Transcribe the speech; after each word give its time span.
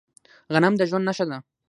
غنم 0.53 0.73
د 0.77 0.81
ژوند 0.89 1.05
نښه 1.09 1.25
ده. 1.29 1.37